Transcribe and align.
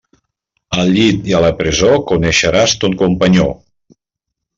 Al 0.83 0.87
llit 0.95 1.27
i 1.31 1.35
a 1.39 1.41
la 1.43 1.51
presó 1.59 1.89
coneixeràs 2.11 2.73
ton 2.85 2.97
companyó. 3.03 3.47